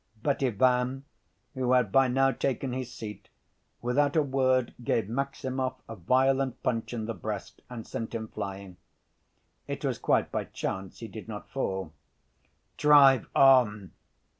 [0.23, 1.05] But Ivan,
[1.53, 3.29] who had by now taken his seat,
[3.83, 8.77] without a word gave Maximov a violent punch in the breast and sent him flying.
[9.67, 11.93] It was quite by chance he did not fall.
[12.77, 13.91] "Drive on!"